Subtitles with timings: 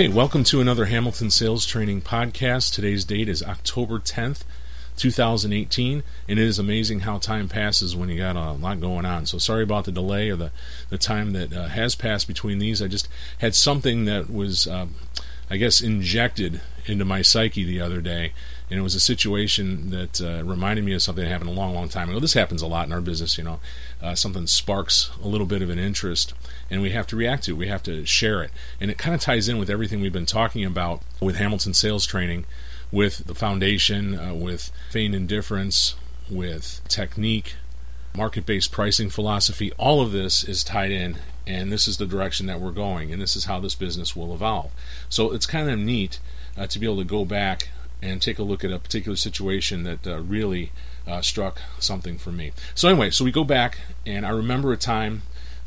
[0.00, 2.72] Okay, welcome to another Hamilton Sales Training podcast.
[2.72, 4.44] Today's date is October 10th,
[4.96, 9.26] 2018, and it is amazing how time passes when you got a lot going on.
[9.26, 10.52] So sorry about the delay or the,
[10.88, 12.80] the time that uh, has passed between these.
[12.80, 14.86] I just had something that was, uh,
[15.50, 18.32] I guess, injected into my psyche the other day,
[18.70, 21.74] and it was a situation that uh, reminded me of something that happened a long,
[21.74, 22.20] long time ago.
[22.20, 23.58] This happens a lot in our business, you know.
[24.00, 26.34] Uh, something sparks a little bit of an interest,
[26.70, 27.58] and we have to react to it.
[27.58, 30.26] We have to share it, and it kind of ties in with everything we've been
[30.26, 32.46] talking about with Hamilton sales training
[32.92, 35.94] with the foundation, uh, with feigned indifference,
[36.28, 37.56] with technique,
[38.16, 39.72] market based pricing philosophy.
[39.78, 43.20] All of this is tied in, and this is the direction that we're going, and
[43.20, 44.72] this is how this business will evolve.
[45.08, 46.18] So it's kind of neat
[46.56, 47.68] uh, to be able to go back
[48.02, 50.72] and take a look at a particular situation that uh, really
[51.06, 52.52] uh, struck something for me.
[52.74, 55.22] So, anyway, so we go back, and I remember a time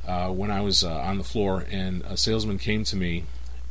[0.08, 3.26] uh, when I was uh, on the floor, and a salesman came to me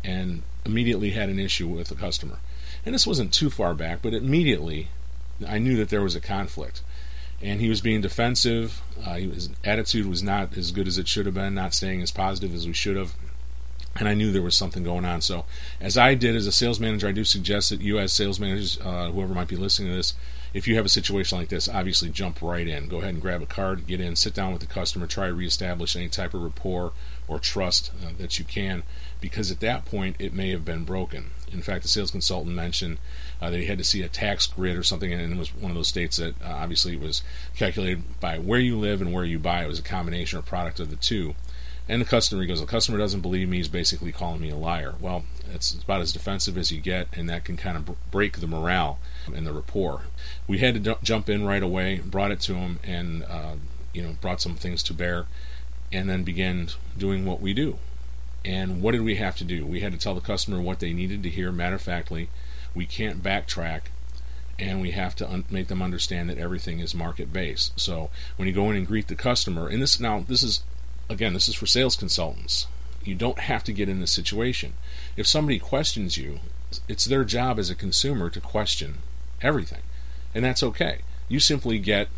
[0.04, 2.38] and immediately had an issue with a customer
[2.84, 4.88] and this wasn't too far back, but immediately
[5.46, 6.82] I knew that there was a conflict.
[7.40, 8.80] And he was being defensive.
[9.04, 12.12] Uh, his attitude was not as good as it should have been, not staying as
[12.12, 13.14] positive as we should have.
[13.96, 15.20] And I knew there was something going on.
[15.20, 15.44] So,
[15.80, 18.78] as I did as a sales manager, I do suggest that you, as sales managers,
[18.80, 20.14] uh, whoever might be listening to this,
[20.54, 22.88] if you have a situation like this, obviously jump right in.
[22.88, 25.34] Go ahead and grab a card, get in, sit down with the customer, try to
[25.34, 26.92] reestablish any type of rapport
[27.26, 28.82] or trust uh, that you can,
[29.20, 31.30] because at that point it may have been broken.
[31.50, 32.98] In fact, the sales consultant mentioned
[33.40, 35.70] uh, that he had to see a tax grid or something, and it was one
[35.70, 37.22] of those states that uh, obviously was
[37.56, 39.64] calculated by where you live and where you buy.
[39.64, 41.34] It was a combination or product of the two.
[41.88, 43.56] And the customer goes, the customer doesn't believe me.
[43.56, 44.94] He's basically calling me a liar.
[45.00, 48.46] Well, it's about as defensive as you get, and that can kind of break the
[48.46, 48.98] morale
[49.34, 50.02] and the rapport.
[50.46, 53.54] We had to d- jump in right away, brought it to him, and uh,
[53.92, 55.26] you know brought some things to bear,
[55.92, 57.78] and then began doing what we do.
[58.44, 59.66] And what did we have to do?
[59.66, 62.28] We had to tell the customer what they needed to hear matter of factly.
[62.74, 63.82] We can't backtrack,
[64.58, 67.78] and we have to un- make them understand that everything is market based.
[67.78, 70.62] So when you go in and greet the customer, and this now this is
[71.12, 72.66] again this is for sales consultants.
[73.04, 74.74] You don't have to get in this situation.
[75.16, 76.40] If somebody questions you,
[76.88, 78.98] it's their job as a consumer to question
[79.40, 79.82] everything,
[80.34, 81.00] and that's okay.
[81.28, 82.08] You simply get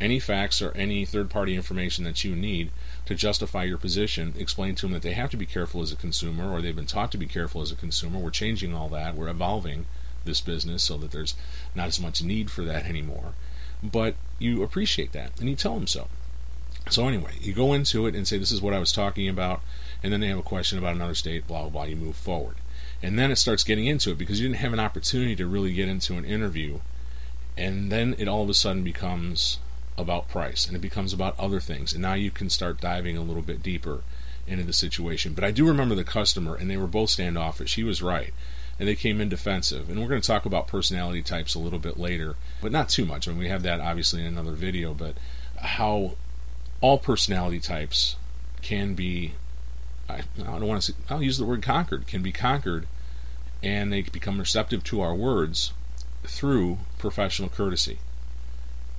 [0.00, 2.70] any facts or any third party information that you need
[3.06, 5.96] to justify your position, explain to them that they have to be careful as a
[5.96, 8.18] consumer, or they've been taught to be careful as a consumer.
[8.18, 9.16] We're changing all that.
[9.16, 9.86] We're evolving
[10.24, 11.34] this business so that there's
[11.74, 13.32] not as much need for that anymore.
[13.82, 16.08] But you appreciate that, and you tell them so.
[16.90, 19.62] So anyway, you go into it and say, "This is what I was talking about,"
[20.02, 21.46] and then they have a question about another state.
[21.46, 21.84] Blah blah blah.
[21.84, 22.56] You move forward,
[23.02, 25.72] and then it starts getting into it because you didn't have an opportunity to really
[25.72, 26.80] get into an interview,
[27.56, 29.58] and then it all of a sudden becomes
[29.98, 31.92] about price and it becomes about other things.
[31.92, 34.02] And now you can start diving a little bit deeper
[34.46, 35.34] into the situation.
[35.34, 37.74] But I do remember the customer, and they were both standoffish.
[37.74, 38.32] He was right.
[38.78, 39.90] And they came in defensive.
[39.90, 43.04] And we're going to talk about personality types a little bit later, but not too
[43.04, 43.26] much.
[43.26, 45.16] I mean, we have that obviously in another video, but
[45.56, 46.12] how
[46.80, 48.16] all personality types
[48.62, 49.34] can be,
[50.08, 52.86] I, don't want to say, I'll use the word conquered, can be conquered,
[53.62, 55.72] and they become receptive to our words
[56.24, 57.98] through professional courtesy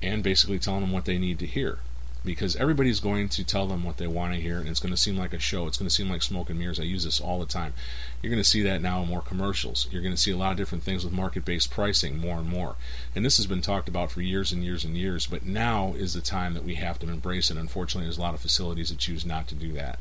[0.02, 1.78] and basically telling them what they need to hear.
[2.24, 5.00] Because everybody's going to tell them what they want to hear, and it's going to
[5.00, 5.66] seem like a show.
[5.66, 6.78] It's going to seem like smoke and mirrors.
[6.78, 7.72] I use this all the time.
[8.20, 9.88] You're going to see that now in more commercials.
[9.90, 12.48] You're going to see a lot of different things with market based pricing more and
[12.48, 12.76] more.
[13.14, 16.12] And this has been talked about for years and years and years, but now is
[16.12, 17.56] the time that we have to embrace it.
[17.56, 19.98] Unfortunately, there's a lot of facilities that choose not to do that,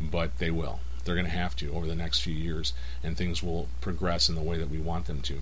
[0.00, 0.78] but they will.
[1.04, 2.72] They're going to have to over the next few years,
[3.02, 5.38] and things will progress in the way that we want them to.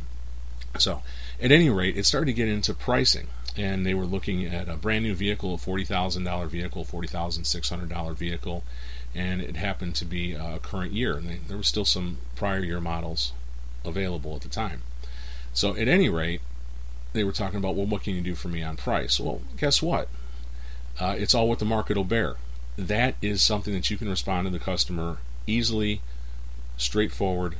[0.79, 1.03] So,
[1.41, 4.77] at any rate, it started to get into pricing and they were looking at a
[4.77, 8.65] brand new vehicle, a forty thousand dollar vehicle, forty thousand six hundred dollar vehicle,
[9.15, 12.61] and it happened to be a current year, and they, there were still some prior
[12.61, 13.33] year models
[13.85, 14.83] available at the time.
[15.53, 16.41] So at any rate,
[17.13, 19.21] they were talking about, well, what can you do for me on price?
[19.21, 20.09] Well, guess what?
[20.99, 22.37] Uh, it's all what the market will bear.
[22.77, 26.01] That is something that you can respond to the customer easily,
[26.77, 27.57] straightforward,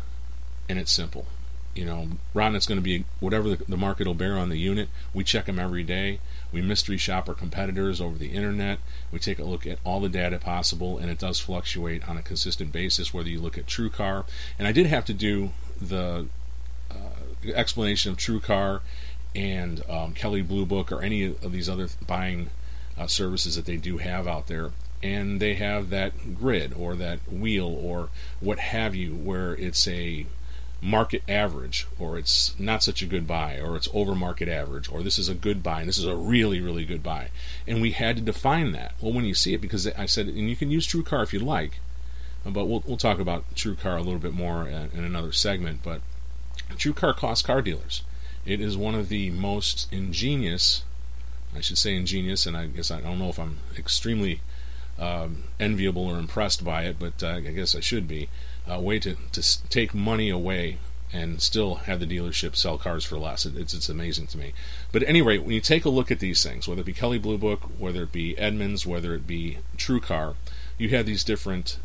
[0.69, 1.27] and it's simple
[1.75, 4.59] you know, Ron, it's going to be whatever the, the, market will bear on the
[4.59, 4.89] unit.
[5.13, 6.21] We check them every day.
[6.53, 8.79] We mystery shop our competitors over the internet.
[9.11, 12.23] We take a look at all the data possible, and it does fluctuate on a
[12.23, 13.13] consistent basis.
[13.13, 14.25] Whether you look at TrueCar,
[14.59, 15.51] and I did have to do
[15.81, 16.29] the
[16.91, 18.81] uh, explanation of TrueCar
[19.35, 22.51] and um, Kelley Blue Book or any of these other buying
[22.97, 24.71] uh, services that they do have out there
[25.03, 28.09] and they have that grid or that wheel or
[28.41, 30.25] what have you where it's a
[30.85, 35.03] market average, or it's not such a good buy, or it's over market average, or
[35.03, 37.31] this is a good buy, and this is a really, really good buy.
[37.67, 38.93] And we had to define that.
[39.01, 41.41] Well, when you see it, because I said, and you can use TrueCar if you
[41.41, 41.79] like,
[42.45, 45.81] but we'll we'll talk about TrueCar a little bit more in, in another segment.
[45.83, 46.03] But
[46.73, 48.03] TrueCar costs car dealers.
[48.45, 50.85] It is one of the most ingenious,
[51.57, 54.43] I should say ingenious, and I guess I don't know if I'm extremely
[54.99, 58.29] um, enviable or impressed by it, but uh, I guess I should be.
[58.67, 60.79] A way to, to take money away
[61.13, 63.47] and still have the dealership sell cars for less.
[63.47, 64.53] It, it's, it's amazing to me.
[64.91, 66.93] But at any rate, when you take a look at these things, whether it be
[66.93, 70.35] Kelley Blue Book, whether it be Edmunds, whether it be TrueCar,
[70.79, 71.79] you have these different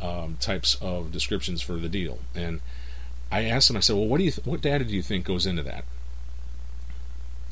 [0.00, 2.18] um, types of descriptions for the deal.
[2.34, 2.60] And
[3.32, 5.24] I asked them, I said, well, what do you, th- what data do you think
[5.24, 5.84] goes into that?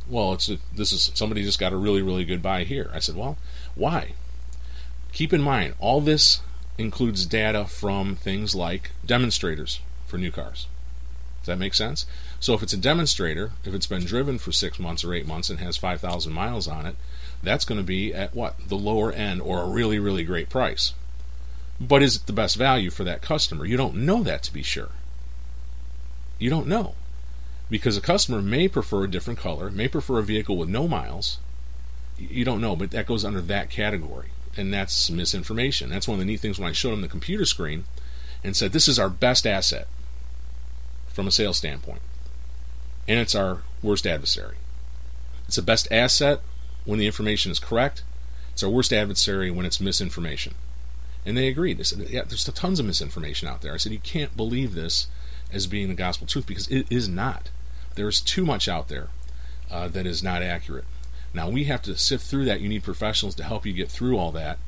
[0.09, 2.91] Well, it's a, this is somebody just got a really really good buy here.
[2.93, 3.39] I said, well,
[3.75, 4.13] why?
[5.13, 6.41] Keep in mind, all this
[6.79, 10.67] includes data from things like demonstrators for new cars.
[11.41, 12.07] Does that make sense?
[12.41, 15.51] So if it's a demonstrator, if it's been driven for six months or eight months
[15.51, 16.97] and has 5,000 miles on it,
[17.43, 18.57] that's going to be at what?
[18.67, 20.95] The lower end or a really, really great price.
[21.79, 23.67] But is it the best value for that customer?
[23.67, 24.91] You don't know that to be sure.
[26.39, 26.95] You don't know.
[27.69, 31.39] Because a customer may prefer a different color, may prefer a vehicle with no miles.
[32.19, 34.29] You don't know, but that goes under that category.
[34.57, 35.91] And that's misinformation.
[35.91, 37.85] That's one of the neat things when I showed them the computer screen
[38.43, 39.89] and said, This is our best asset
[41.09, 42.03] from a sales standpoint.
[43.09, 44.57] And it's our worst adversary.
[45.47, 46.41] It's the best asset
[46.85, 48.03] when the information is correct.
[48.53, 50.55] It's our worst adversary when it's misinformation.
[51.27, 51.79] And they agreed.
[51.79, 53.75] They said, yeah, there's tons of misinformation out there.
[53.75, 55.09] I said, you can't believe this
[55.53, 57.51] as being the gospel truth because it is not.
[57.95, 59.09] There is too much out there
[59.71, 60.85] uh, that is not accurate.
[61.35, 62.61] Now, we have to sift through that.
[62.61, 64.59] You need professionals to help you get through all that.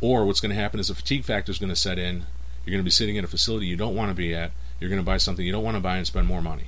[0.00, 2.24] Or what's going to happen is a fatigue factor is going to set in.
[2.64, 4.90] You're going to be sitting in a facility you don't want to be at you're
[4.90, 6.64] going to buy something you don't want to buy and spend more money.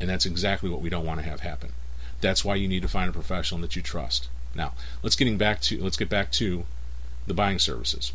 [0.00, 1.72] And that's exactly what we don't want to have happen.
[2.20, 4.28] That's why you need to find a professional that you trust.
[4.54, 6.64] Now, let's getting back to let's get back to
[7.26, 8.12] the buying services.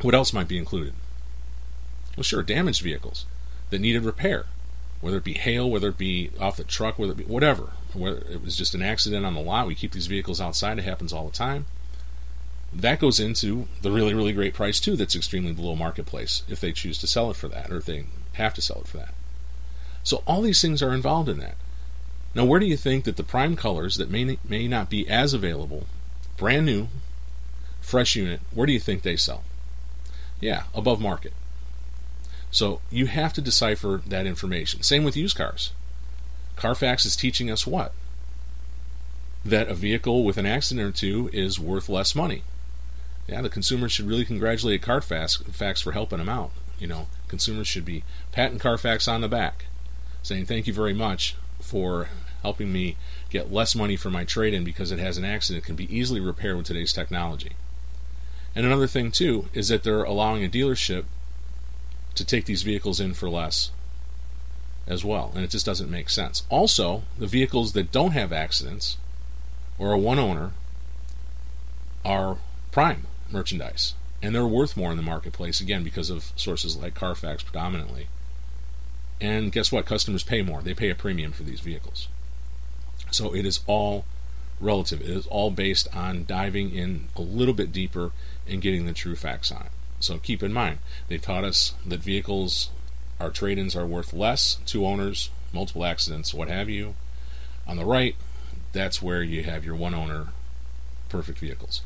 [0.00, 0.94] What else might be included?
[2.16, 3.26] Well, sure, damaged vehicles
[3.70, 4.46] that needed repair,
[5.00, 7.70] whether it be hail, whether it be off the truck, whether it be whatever.
[7.94, 10.78] It was just an accident on the lot, we keep these vehicles outside.
[10.78, 11.66] It happens all the time.
[12.72, 14.96] That goes into the really, really great price too.
[14.96, 18.06] That's extremely below marketplace if they choose to sell it for that, or if they
[18.34, 19.14] have to sell it for that.
[20.02, 21.56] So all these things are involved in that.
[22.34, 25.34] Now, where do you think that the prime colors that may may not be as
[25.34, 25.86] available,
[26.38, 26.88] brand new,
[27.80, 29.44] fresh unit, where do you think they sell?
[30.40, 31.34] Yeah, above market.
[32.50, 34.82] So you have to decipher that information.
[34.82, 35.72] Same with used cars.
[36.56, 37.92] Carfax is teaching us what?
[39.44, 42.42] That a vehicle with an accident or two is worth less money.
[43.26, 45.36] Yeah, the consumer should really congratulate Carfax
[45.80, 46.50] for helping them out.
[46.78, 49.66] You know, consumers should be patting Carfax on the back,
[50.22, 52.08] saying thank you very much for
[52.42, 52.96] helping me
[53.30, 55.64] get less money for my trade-in because it has an accident.
[55.64, 57.52] It can be easily repaired with today's technology.
[58.54, 61.04] And another thing too is that they're allowing a dealership
[62.16, 63.70] to take these vehicles in for less
[64.86, 66.44] as well, and it just doesn't make sense.
[66.48, 68.96] Also, the vehicles that don't have accidents
[69.78, 70.52] or a one owner
[72.04, 72.38] are
[72.70, 77.42] prime merchandise and they're worth more in the marketplace again because of sources like Carfax
[77.42, 78.06] predominantly.
[79.20, 79.84] And guess what?
[79.84, 80.62] Customers pay more.
[80.62, 82.08] They pay a premium for these vehicles.
[83.10, 84.04] So it is all
[84.60, 85.00] relative.
[85.00, 88.12] It is all based on diving in a little bit deeper
[88.48, 89.72] and getting the true facts on it.
[89.98, 92.70] So keep in mind, they taught us that vehicles,
[93.22, 96.94] our trade ins are worth less, two owners, multiple accidents, what have you.
[97.66, 98.16] On the right,
[98.72, 100.28] that's where you have your one owner
[101.08, 101.82] perfect vehicles.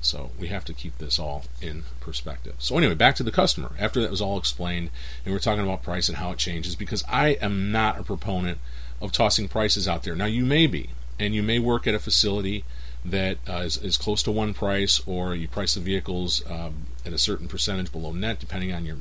[0.00, 2.56] So we have to keep this all in perspective.
[2.58, 3.72] So anyway, back to the customer.
[3.78, 4.90] After that was all explained,
[5.24, 8.58] and we're talking about price and how it changes, because I am not a proponent
[9.00, 10.14] of tossing prices out there.
[10.14, 12.64] Now you may be, and you may work at a facility
[13.04, 17.12] that uh, is, is close to one price, or you price the vehicles um, at
[17.12, 18.96] a certain percentage below net, depending on your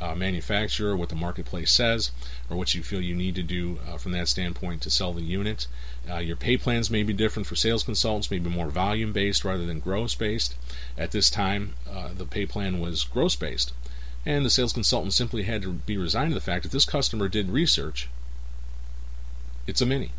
[0.00, 2.10] uh, manufacturer, what the marketplace says,
[2.50, 5.22] or what you feel you need to do uh, from that standpoint to sell the
[5.22, 5.66] unit.
[6.10, 9.64] Uh, your pay plans may be different for sales consultants, maybe more volume based rather
[9.64, 10.54] than gross based.
[10.98, 13.72] At this time, uh, the pay plan was gross based,
[14.24, 17.28] and the sales consultant simply had to be resigned to the fact that this customer
[17.28, 18.08] did research.
[19.66, 20.12] It's a mini.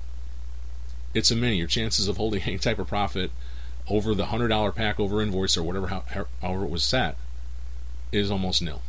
[1.14, 1.58] It's a mini.
[1.58, 3.32] Your chances of holding any type of profit
[3.88, 5.88] over the $100 pack over invoice or whatever,
[6.42, 7.16] however it was set,
[8.12, 8.82] is almost nil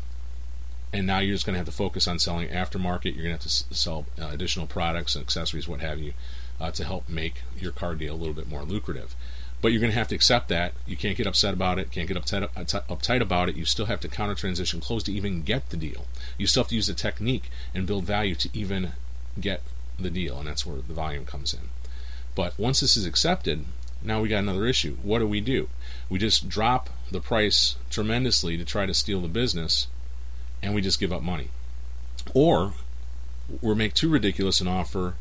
[0.93, 3.15] and now you're just going to have to focus on selling aftermarket.
[3.15, 6.15] You're going to have to sell uh, additional products and accessories, what have you,
[6.61, 9.15] uh, to help make your car deal a little bit more lucrative.
[9.61, 10.73] But you're going to have to accept that.
[10.87, 11.91] You can't get upset about it.
[11.91, 13.57] Can't get uptight, uptight about it.
[13.57, 16.07] You still have to counter transition close to even get the deal.
[16.39, 18.93] You still have to use the technique and build value to even
[19.41, 19.63] get
[19.99, 21.71] the deal, and that's where the volume comes in.
[22.37, 23.65] But once this is accepted,
[24.03, 24.97] now we got another issue.
[25.03, 25.69] What do we do?
[26.09, 29.89] We just drop the price tremendously to try to steal the business
[30.63, 31.49] and we just give up money.
[32.35, 32.73] Or
[33.61, 35.15] we make too ridiculous an offer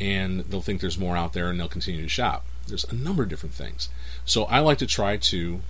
[0.00, 2.44] and they'll think there's more out there and they'll continue to shop.
[2.66, 3.88] There's a number of different things.
[4.24, 5.60] So I like to try to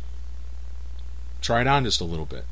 [1.40, 2.44] try it on just a little bit.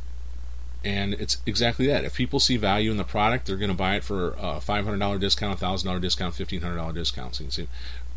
[0.85, 2.05] And it's exactly that.
[2.05, 5.21] If people see value in the product, they're going to buy it for a $500
[5.21, 7.37] discount, $1,000 discount, $1,500 discount.
[7.37, 7.69] So you can see,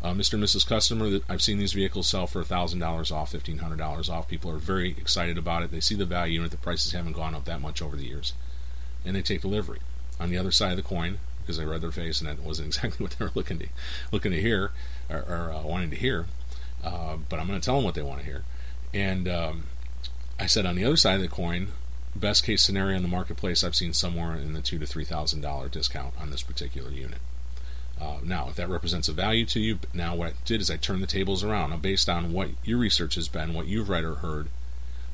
[0.02, 0.34] uh, Mr.
[0.34, 0.66] and Mrs.
[0.66, 4.26] Customer, I've seen these vehicles sell for $1,000 off, $1,500 off.
[4.26, 5.70] People are very excited about it.
[5.70, 6.50] They see the value in it.
[6.50, 8.32] The prices haven't gone up that much over the years.
[9.06, 9.78] And they take delivery.
[10.18, 12.66] On the other side of the coin, because I read their face and that wasn't
[12.74, 13.68] exactly what they were looking to
[14.10, 14.72] looking to hear
[15.08, 16.26] or, or uh, wanting to hear.
[16.84, 18.44] Uh, but I'm going to tell them what they want to hear.
[18.92, 19.64] And um,
[20.38, 21.68] I said on the other side of the coin,
[22.14, 25.40] best case scenario in the marketplace, I've seen somewhere in the two to three thousand
[25.40, 27.18] dollar discount on this particular unit.
[28.00, 30.76] Uh, now, if that represents a value to you, now what I did is I
[30.76, 31.70] turned the tables around.
[31.70, 34.48] Now, based on what your research has been, what you've read or heard,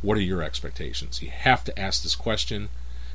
[0.00, 1.22] what are your expectations?
[1.22, 2.70] You have to ask this question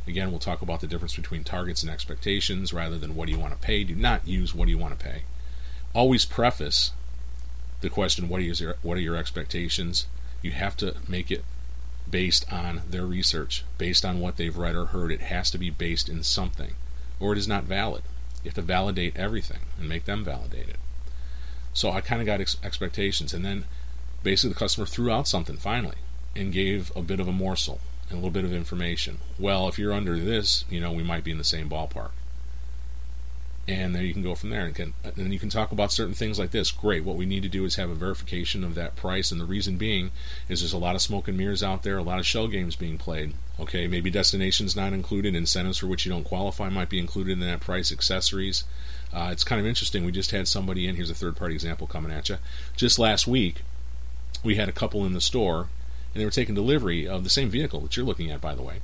[0.08, 3.40] Again, we'll talk about the difference between targets and expectations rather than what do you
[3.40, 3.84] want to pay.
[3.84, 5.24] Do not use what do you want to pay.
[5.94, 6.92] Always preface
[7.82, 10.08] the question what are your what are your expectations?
[10.42, 11.44] You have to make it
[12.10, 15.12] based on their research, based on what they've read or heard.
[15.12, 16.76] It has to be based in something,
[17.20, 18.04] or it is not valid.
[18.44, 20.78] You have to validate everything and make them validate it.
[21.74, 23.66] So I kind of got ex- expectations, and then
[24.24, 25.98] basically the customer threw out something finally
[26.36, 29.20] and gave a bit of a morsel a little bit of information.
[29.38, 32.12] Well, if you're under this, you know, we might be in the same ballpark.
[33.70, 34.66] And then you can go from there.
[34.66, 36.72] And, can, and then you can talk about certain things like this.
[36.72, 37.04] Great.
[37.04, 39.30] What we need to do is have a verification of that price.
[39.30, 40.12] And the reason being
[40.48, 42.78] is there's a lot of smoke and mirrors out there, a lot of shell games
[42.78, 43.34] being played.
[43.60, 47.40] Okay, maybe destinations not included, incentives for which you don't qualify might be included in
[47.42, 48.64] that price, accessories.
[49.12, 50.06] Uh, it's kind of interesting.
[50.06, 50.96] We just had somebody in.
[50.96, 52.38] Here's a third party example coming at you.
[52.78, 53.64] Just last week,
[54.44, 55.68] we had a couple in the store
[56.14, 58.64] and they were taking delivery of the same vehicle that you're looking at, by the
[58.64, 58.82] way.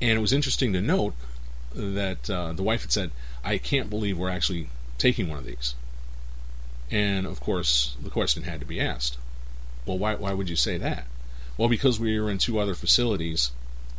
[0.00, 1.14] And it was interesting to note
[1.74, 3.10] that uh, the wife had said,
[3.44, 5.74] "I can't believe we're actually taking one of these."
[6.90, 9.18] And of course, the question had to be asked.
[9.86, 11.06] Well, why why would you say that?
[11.56, 13.52] Well, because we were in two other facilities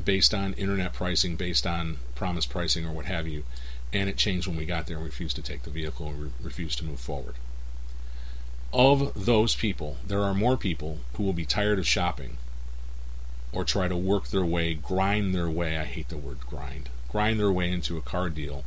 [0.04, 3.44] based on internet pricing, based on promise pricing, or what have you,
[3.92, 6.30] and it changed when we got there and refused to take the vehicle and re-
[6.42, 7.36] refused to move forward.
[8.74, 12.38] Of those people, there are more people who will be tired of shopping
[13.54, 17.40] or try to work their way, grind their way, I hate the word grind, grind
[17.40, 18.64] their way into a car deal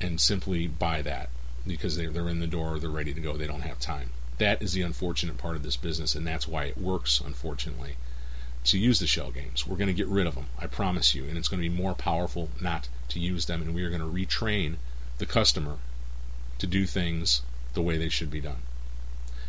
[0.00, 1.28] and simply buy that
[1.66, 4.10] because they're, they're in the door, they're ready to go, they don't have time.
[4.38, 7.96] That is the unfortunate part of this business, and that's why it works, unfortunately,
[8.64, 9.66] to use the shell games.
[9.66, 11.74] We're going to get rid of them, I promise you, and it's going to be
[11.74, 14.76] more powerful not to use them, and we are going to retrain
[15.18, 15.76] the customer
[16.58, 17.42] to do things
[17.74, 18.62] the way they should be done.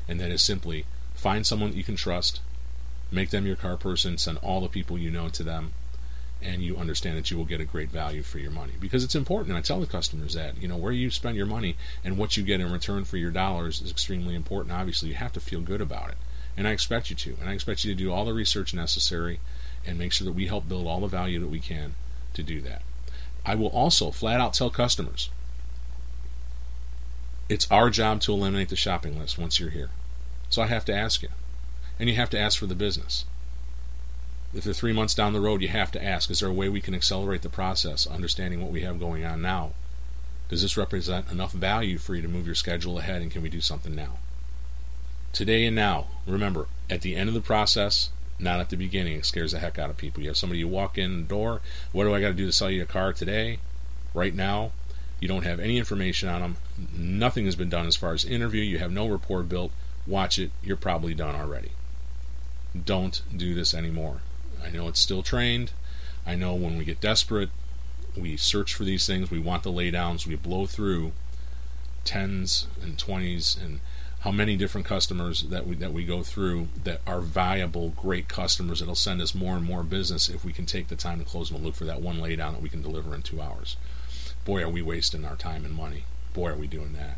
[0.08, 2.42] And that is simply find someone that you can trust,
[3.12, 5.74] Make them your car person, send all the people you know to them,
[6.42, 8.74] and you understand that you will get a great value for your money.
[8.80, 11.46] Because it's important, and I tell the customers that, you know, where you spend your
[11.46, 14.74] money and what you get in return for your dollars is extremely important.
[14.74, 16.18] Obviously, you have to feel good about it.
[16.58, 17.38] And I expect you to.
[17.40, 19.40] And I expect you to do all the research necessary
[19.86, 21.96] and make sure that we help build all the value that we can
[22.34, 22.82] to do that.
[23.46, 25.30] I will also flat out tell customers
[27.50, 29.90] it's our job to eliminate the shopping list once you're here.
[30.50, 31.30] So I have to ask you
[32.00, 33.26] and you have to ask for the business.
[34.54, 36.68] If they're three months down the road, you have to ask is there a way
[36.68, 39.72] we can accelerate the process, understanding what we have going on now?
[40.50, 43.50] Does this represent enough value for you to move your schedule ahead, and can we
[43.50, 44.18] do something now?
[45.32, 49.26] Today and now, remember, at the end of the process, not at the beginning, it
[49.26, 50.22] scares the heck out of people.
[50.22, 51.62] You have somebody you walk in the door,
[51.94, 53.60] what do I got to do to sell you a car today?
[54.14, 54.72] Right now,
[55.22, 56.58] you don't have any information on them.
[56.94, 58.62] Nothing has been done as far as interview.
[58.62, 59.72] You have no rapport built.
[60.06, 60.52] Watch it.
[60.62, 61.72] You're probably done already
[62.86, 64.22] don't do this anymore.
[64.64, 65.72] I know it's still trained.
[66.26, 67.50] I know when we get desperate,
[68.16, 69.32] we search for these things.
[69.32, 70.28] We want the laydowns.
[70.28, 71.14] We blow through
[72.04, 73.80] tens and twenties and
[74.22, 78.80] how many different customers that we that we go through that are valuable, great customers
[78.80, 81.50] that'll send us more and more business if we can take the time to close
[81.50, 83.78] them and look for that one laydown that we can deliver in two hours.
[84.46, 86.04] Boy, are we wasting our time and money.
[86.34, 87.18] Boy, are we doing that.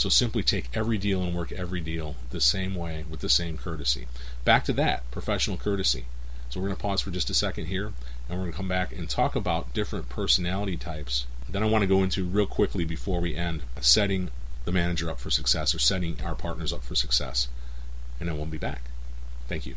[0.00, 3.58] So simply take every deal and work every deal the same way with the same
[3.58, 4.06] courtesy.
[4.46, 6.06] Back to that professional courtesy.
[6.48, 7.92] So we're going to pause for just a second here,
[8.26, 11.26] and we're going to come back and talk about different personality types.
[11.50, 14.30] Then I want to go into real quickly before we end setting
[14.64, 17.48] the manager up for success or setting our partners up for success.
[18.18, 18.84] And then we'll be back.
[19.48, 19.74] Thank you.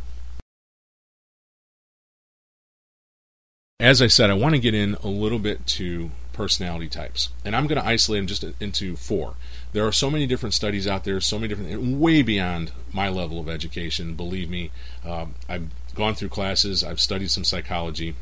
[3.77, 7.29] As I said, I want to get in a little bit to personality types.
[7.43, 9.35] And I'm going to isolate them just into four.
[9.73, 13.39] There are so many different studies out there, so many different, way beyond my level
[13.39, 14.13] of education.
[14.13, 14.69] Believe me,
[15.03, 18.15] um, I've gone through classes, I've studied some psychology.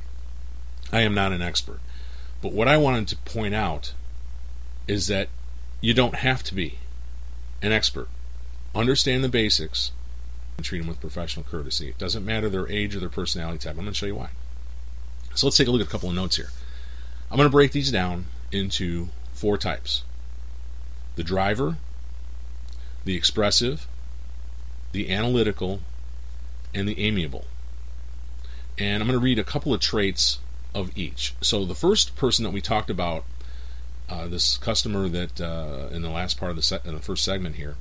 [0.94, 1.80] I am not an expert.
[2.42, 3.94] But what I wanted to point out
[4.88, 5.28] is that
[5.82, 6.80] you don't have to be
[7.62, 8.08] an expert.
[8.74, 9.92] Understand the basics
[10.58, 11.90] and treat them with professional courtesy.
[11.90, 13.72] It doesn't matter their age or their personality type.
[13.72, 14.30] I'm going to show you why.
[15.36, 16.50] So let's take a look at a couple of notes here.
[17.30, 20.04] I'm going to break these down into four types
[21.22, 21.78] the driver,
[23.06, 23.86] the expressive,
[24.92, 25.82] the analytical,
[26.74, 27.46] and the amiable.
[28.80, 30.40] And I'm going to read a couple of traits
[30.74, 31.36] of each.
[31.40, 33.24] So the first person that we talked about,
[34.10, 37.24] uh, this customer that uh, in the last part of the se- in the first
[37.24, 37.76] segment here,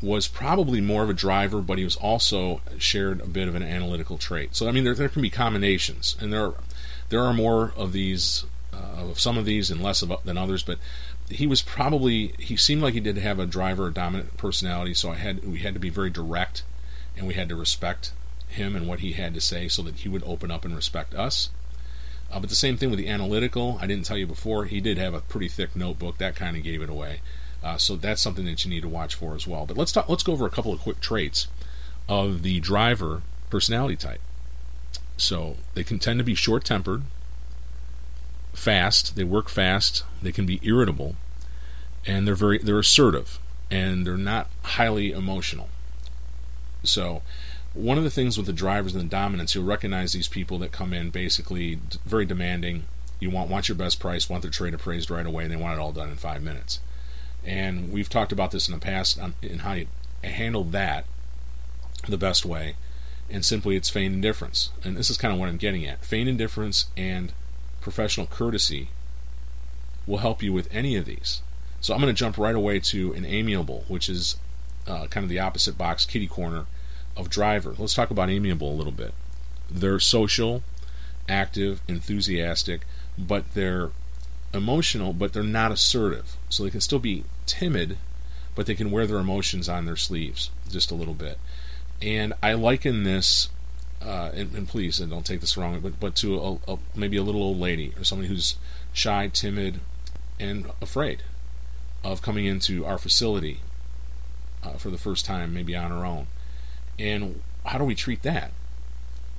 [0.00, 3.62] was probably more of a driver, but he was also shared a bit of an
[3.62, 4.56] analytical trait.
[4.56, 6.54] So I mean, there, there can be combinations, and there are,
[7.10, 10.62] there are more of these, uh, of some of these, and less of, than others.
[10.62, 10.78] But
[11.34, 14.94] he was probably he seemed like he did have a driver or dominant personality.
[14.94, 16.62] So I had we had to be very direct,
[17.16, 18.12] and we had to respect
[18.48, 21.14] him and what he had to say, so that he would open up and respect
[21.14, 21.50] us.
[22.30, 23.78] Uh, but the same thing with the analytical.
[23.80, 24.64] I didn't tell you before.
[24.64, 26.18] He did have a pretty thick notebook.
[26.18, 27.20] That kind of gave it away.
[27.62, 29.66] Uh, so that's something that you need to watch for as well.
[29.66, 30.08] But let's talk.
[30.08, 31.46] Let's go over a couple of quick traits
[32.08, 34.20] of the driver personality type.
[35.16, 37.02] So they can tend to be short-tempered,
[38.52, 39.16] fast.
[39.16, 40.04] They work fast.
[40.20, 41.16] They can be irritable,
[42.06, 43.38] and they're very they're assertive,
[43.70, 45.68] and they're not highly emotional.
[46.84, 47.22] So
[47.74, 50.72] one of the things with the drivers and the dominants, you'll recognize these people that
[50.72, 52.84] come in basically very demanding.
[53.18, 55.78] You want want your best price, want their trade appraised right away, and they want
[55.78, 56.80] it all done in five minutes.
[57.44, 59.86] And we've talked about this in the past on, in how you
[60.22, 61.06] handle that
[62.08, 62.76] the best way.
[63.30, 64.70] And simply, it's feigned indifference.
[64.84, 66.04] And this is kind of what I'm getting at.
[66.04, 67.32] Feigned indifference and
[67.82, 68.88] professional courtesy
[70.06, 71.42] will help you with any of these.
[71.80, 74.36] So I'm going to jump right away to an amiable, which is
[74.86, 76.66] uh, kind of the opposite box, kitty corner
[77.16, 77.74] of driver.
[77.76, 79.12] Let's talk about amiable a little bit.
[79.70, 80.62] They're social,
[81.28, 82.82] active, enthusiastic,
[83.18, 83.90] but they're
[84.54, 86.36] emotional, but they're not assertive.
[86.48, 87.98] So they can still be timid,
[88.54, 91.38] but they can wear their emotions on their sleeves just a little bit.
[92.00, 93.48] And I liken this,
[94.04, 97.16] uh, and, and, please, and don't take this wrong, but but to a, a, maybe
[97.16, 98.56] a little old lady or somebody who's
[98.92, 99.80] shy, timid,
[100.40, 101.22] and afraid
[102.04, 103.60] of coming into our facility
[104.64, 106.26] uh, for the first time, maybe on her own.
[106.98, 108.50] And how do we treat that?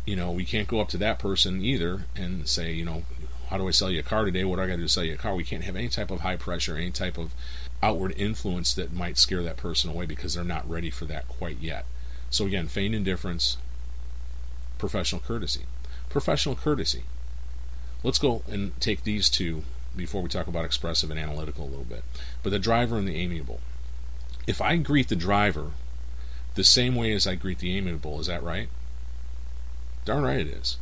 [0.06, 3.04] You know, we can't go up to that person either and say, you know,
[3.50, 4.44] how do I sell you a car today?
[4.44, 5.36] What do I got to do to sell you a car?
[5.36, 7.34] We can't have any type of high pressure, any type of
[7.82, 11.60] outward influence that might scare that person away because they're not ready for that quite
[11.60, 11.86] yet.
[12.30, 13.58] So again, feigned indifference,
[14.84, 15.62] professional courtesy.
[16.10, 17.04] Professional courtesy.
[18.04, 19.64] Let's go and take these two
[19.96, 22.04] before we talk about expressive and analytical a little bit.
[22.44, 23.62] But the driver and the amiable.
[24.46, 25.72] If I greet the driver
[26.56, 28.68] the same way as I greet the amiable, is that right?
[30.04, 30.80] Darn right it is.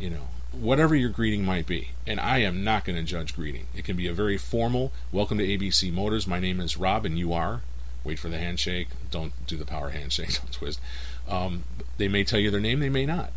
[0.00, 1.90] You know, whatever your greeting might be.
[2.04, 3.68] And I am not going to judge greeting.
[3.72, 6.26] It can be a very formal, welcome to ABC Motors.
[6.26, 7.62] My name is Rob, and you are.
[8.02, 8.88] Wait for the handshake.
[9.12, 10.34] Don't do the power handshake.
[10.40, 10.80] Don't twist.
[11.28, 11.64] Um,
[11.98, 13.32] they may tell you their name, they may not.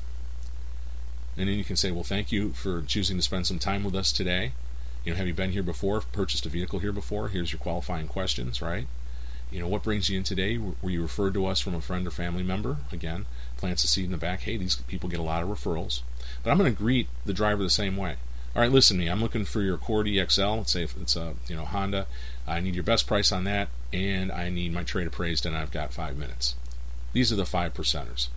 [1.38, 3.96] And then you can say, well, thank you for choosing to spend some time with
[3.96, 4.54] us today.
[5.04, 6.02] You know, have you been here before?
[6.02, 7.28] Purchased a vehicle here before?
[7.28, 8.88] Here's your qualifying questions, right?
[9.52, 10.58] You know, what brings you in today?
[10.58, 12.78] Were you referred to us from a friend or family member?
[12.92, 13.26] Again,
[13.58, 14.42] plants a seed in the back.
[14.42, 16.02] Hey, these people get a lot of referrals.
[16.44, 18.16] But I'm going to greet the driver the same way.
[18.56, 19.10] All right, listen to me.
[19.10, 20.58] I'm looking for your Accord EXL.
[20.58, 22.08] Let's say if it's a you know Honda.
[22.48, 25.72] I need your best price on that, and I need my trade appraised, and I've
[25.72, 26.56] got five minutes.
[27.16, 28.28] These are the five percenters.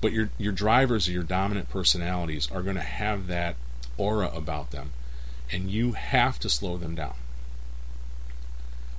[0.00, 3.56] But your your drivers or your dominant personalities are going to have that
[3.96, 4.90] aura about them,
[5.52, 7.14] and you have to slow them down.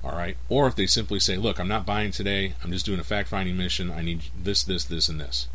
[0.02, 0.36] All right.
[0.48, 2.54] Or if they simply say, "Look, I'm not buying today.
[2.62, 3.90] I'm just doing a fact-finding mission.
[3.90, 5.48] I need this, this, this, and this."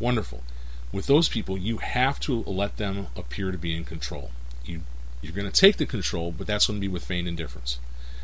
[0.00, 0.42] Wonderful
[0.92, 4.30] with those people, you have to let them appear to be in control.
[4.64, 4.82] You
[5.22, 7.78] you're going to take the control, but that's going to be with feigned indifference.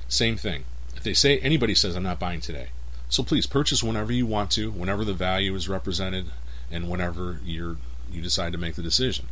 [0.09, 0.65] Same thing.
[0.97, 2.69] If they say anybody says I'm not buying today,
[3.09, 6.27] so please purchase whenever you want to, whenever the value is represented,
[6.71, 7.77] and whenever you're
[8.11, 9.27] you decide to make the decision.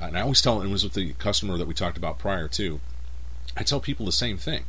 [0.00, 2.18] Uh, and I always tell, and it was with the customer that we talked about
[2.18, 2.80] prior too.
[3.56, 4.64] I tell people the same thing.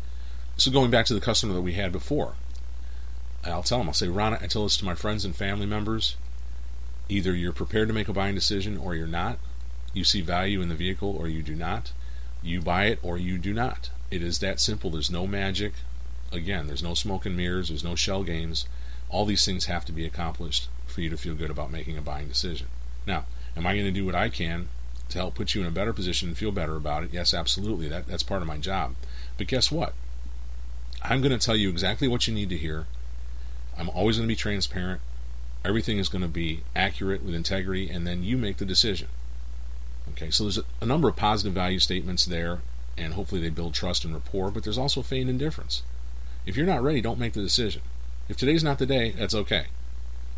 [0.57, 2.35] So going back to the customer that we had before,
[3.43, 6.15] I'll tell them, I'll say, Ron, I tell this to my friends and family members.
[7.09, 9.39] Either you're prepared to make a buying decision or you're not.
[9.93, 11.91] You see value in the vehicle or you do not.
[12.43, 13.89] You buy it or you do not.
[14.09, 14.89] It is that simple.
[14.89, 15.73] There's no magic.
[16.31, 18.65] Again, there's no smoke and mirrors, there's no shell games.
[19.09, 22.01] All these things have to be accomplished for you to feel good about making a
[22.01, 22.67] buying decision.
[23.05, 24.69] Now, am I going to do what I can
[25.09, 27.09] to help put you in a better position and feel better about it?
[27.11, 27.89] Yes, absolutely.
[27.89, 28.95] That, that's part of my job.
[29.37, 29.93] But guess what?
[31.03, 32.85] I'm going to tell you exactly what you need to hear.
[33.77, 35.01] I'm always going to be transparent.
[35.65, 39.07] Everything is going to be accurate with integrity, and then you make the decision.
[40.11, 42.61] Okay, so there's a, a number of positive value statements there,
[42.97, 45.83] and hopefully they build trust and rapport, but there's also feigned indifference.
[46.45, 47.81] If you're not ready, don't make the decision.
[48.27, 49.67] If today's not the day, that's okay.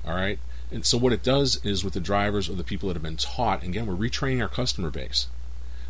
[0.05, 0.39] All right?
[0.71, 3.17] And so what it does is with the drivers or the people that have been
[3.17, 5.27] taught, again, we're retraining our customer base.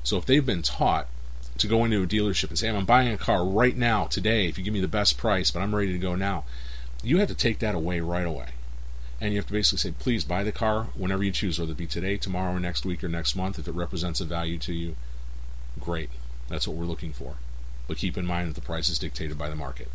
[0.03, 1.07] So if they've been taught
[1.57, 4.57] to go into a dealership and say, I'm buying a car right now, today, if
[4.57, 6.43] you give me the best price, but I'm ready to go now,
[7.01, 8.49] you have to take that away right away.
[9.21, 11.77] And you have to basically say, please buy the car whenever you choose, whether it
[11.77, 13.57] be today, tomorrow, or next week, or next month.
[13.57, 14.95] If it represents a value to you,
[15.79, 16.09] great.
[16.49, 17.35] That's what we're looking for.
[17.87, 19.87] But keep in mind that the price is dictated by the market.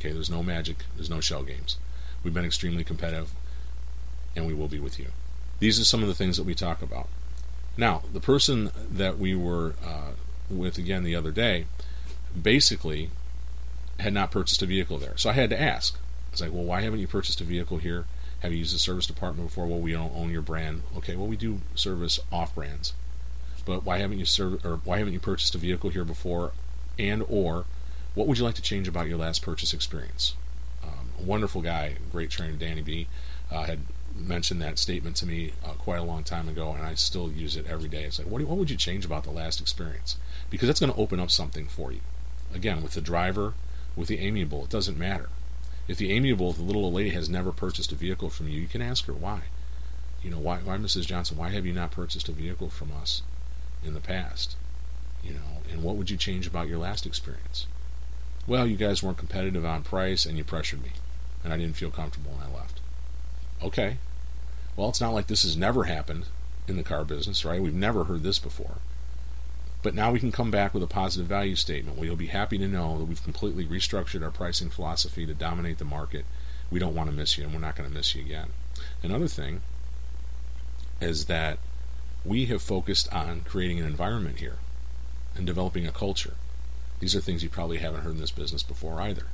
[0.00, 1.76] Okay, there's no magic, there's no shell games.
[2.24, 3.32] We've been extremely competitive,
[4.34, 5.08] and we will be with you.
[5.58, 7.08] These are some of the things that we talk about.
[7.76, 10.12] Now, the person that we were uh,
[10.48, 11.66] with again the other day
[12.40, 13.10] basically
[13.98, 15.16] had not purchased a vehicle there.
[15.16, 15.96] So I had to ask.
[15.96, 18.06] I was like, well, why haven't you purchased a vehicle here?
[18.40, 19.66] Have you used the service department before?
[19.66, 20.82] Well, we don't own your brand.
[20.96, 22.94] Okay, well, we do service off brands.
[23.66, 26.52] But why haven't you served or why haven't you purchased a vehicle here before?
[26.98, 27.66] And or
[28.14, 30.34] what would you like to change about your last purchase experience?
[30.82, 33.06] Um, wonderful guy, great trainer, Danny B,
[33.50, 33.80] uh, had
[34.14, 37.56] mentioned that statement to me uh, quite a long time ago, and I still use
[37.56, 38.04] it every day.
[38.04, 40.16] It's like, what, what would you change about the last experience?
[40.50, 42.00] Because that's going to open up something for you.
[42.52, 43.54] Again, with the driver,
[43.96, 45.28] with the amiable, it doesn't matter.
[45.86, 48.68] If the amiable, the little old lady has never purchased a vehicle from you, you
[48.68, 49.42] can ask her why.
[50.22, 51.06] You know, why, why, Mrs.
[51.06, 53.22] Johnson, why have you not purchased a vehicle from us
[53.84, 54.56] in the past?
[55.22, 57.66] You know, and what would you change about your last experience?
[58.46, 60.92] Well, you guys weren't competitive on price and you pressured me,
[61.44, 62.80] and I didn't feel comfortable and I left.
[63.62, 63.98] Okay.
[64.76, 66.26] Well, it's not like this has never happened
[66.66, 67.62] in the car business, right?
[67.62, 68.78] We've never heard this before.
[69.82, 72.58] But now we can come back with a positive value statement where you'll be happy
[72.58, 76.24] to know that we've completely restructured our pricing philosophy to dominate the market.
[76.70, 78.50] We don't want to miss you, and we're not going to miss you again.
[79.02, 79.62] Another thing
[81.00, 81.58] is that
[82.24, 84.58] we have focused on creating an environment here
[85.34, 86.34] and developing a culture.
[87.00, 89.26] These are things you probably haven't heard in this business before either.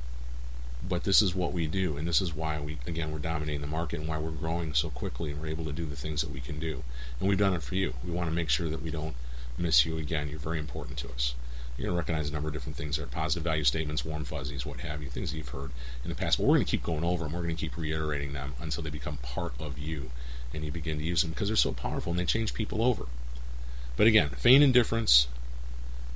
[0.87, 3.67] But this is what we do, and this is why we, again, we're dominating the
[3.67, 6.31] market and why we're growing so quickly and we're able to do the things that
[6.31, 6.83] we can do.
[7.19, 7.93] And we've done it for you.
[8.05, 9.15] We want to make sure that we don't
[9.57, 10.29] miss you again.
[10.29, 11.35] You're very important to us.
[11.77, 14.65] You're going to recognize a number of different things there positive value statements, warm fuzzies,
[14.65, 15.71] what have you, things you've heard
[16.03, 16.37] in the past.
[16.37, 17.33] But we're going to keep going over them.
[17.33, 20.11] We're going to keep reiterating them until they become part of you
[20.53, 23.05] and you begin to use them because they're so powerful and they change people over.
[23.95, 25.27] But again, feign indifference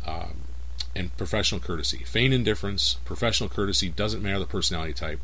[0.07, 0.37] um,
[0.95, 1.99] and professional courtesy.
[1.99, 5.19] Feign indifference, professional courtesy doesn't matter the personality type.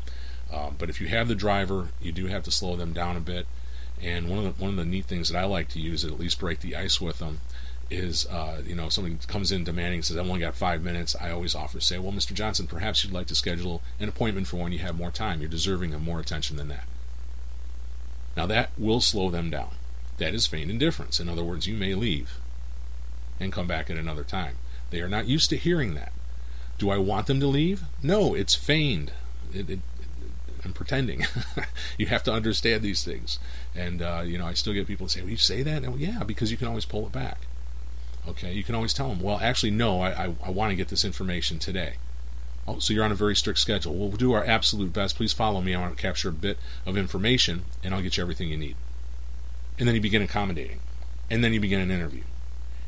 [0.52, 3.20] Um, but if you have the driver, you do have to slow them down a
[3.20, 3.46] bit.
[4.00, 6.18] And one of the one of the neat things that I like to use, at
[6.18, 7.40] least break the ice with them,
[7.90, 11.16] is uh, you know if somebody comes in demanding says I've only got five minutes,
[11.20, 12.32] I always offer to say, well, Mr.
[12.32, 15.40] Johnson, perhaps you'd like to schedule an appointment for when you have more time.
[15.40, 16.84] You're deserving of more attention than that.
[18.36, 19.70] Now that will slow them down.
[20.18, 21.18] That is feigned indifference.
[21.20, 22.38] In other words, you may leave
[23.40, 24.56] and come back at another time.
[24.90, 26.12] They are not used to hearing that.
[26.78, 27.82] Do I want them to leave?
[28.02, 29.12] No, it's feigned.
[29.52, 29.80] It, it,
[30.64, 31.26] I'm pretending.
[31.98, 33.38] you have to understand these things.
[33.74, 35.82] And, uh, you know, I still get people to say, you say that?
[35.84, 37.46] And, well, yeah, because you can always pull it back.
[38.28, 40.88] Okay, you can always tell them, well, actually, no, I, I, I want to get
[40.88, 41.94] this information today.
[42.66, 43.94] Oh, so you're on a very strict schedule.
[43.94, 45.16] We'll do our absolute best.
[45.16, 45.74] Please follow me.
[45.74, 48.76] I want to capture a bit of information, and I'll get you everything you need.
[49.78, 50.80] And then you begin accommodating.
[51.30, 52.24] And then you begin an interview.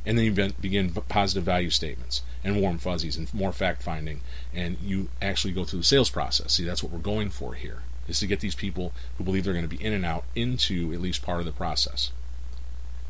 [0.06, 4.22] And then you begin positive value statements and warm fuzzies and more fact finding.
[4.54, 6.54] And you actually go through the sales process.
[6.54, 9.52] See, that's what we're going for here, is to get these people who believe they're
[9.52, 12.12] going to be in and out into at least part of the process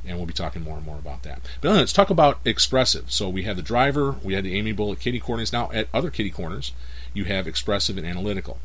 [0.06, 1.40] and we'll be talking more and more about that.
[1.60, 3.12] But let's talk about expressive.
[3.12, 5.52] So we had the driver, we had the amiable at kitty corners.
[5.52, 6.72] Now at other kitty corners,
[7.12, 8.58] you have expressive and analytical.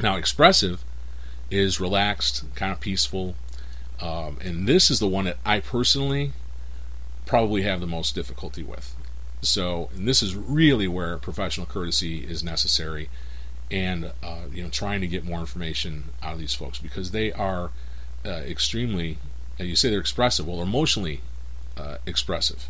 [0.00, 0.84] Now expressive
[1.50, 3.34] is relaxed, kind of peaceful,
[4.00, 6.32] um, and this is the one that I personally
[7.28, 8.96] probably have the most difficulty with.
[9.40, 13.08] So this is really where professional courtesy is necessary,
[13.70, 17.30] and uh, you know trying to get more information out of these folks because they
[17.32, 17.70] are
[18.26, 19.18] uh, extremely
[19.58, 20.46] you say they're expressive.
[20.46, 21.20] Well, they're emotionally
[21.76, 22.68] uh, expressive,